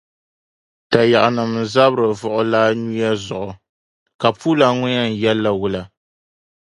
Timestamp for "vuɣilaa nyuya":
2.21-3.11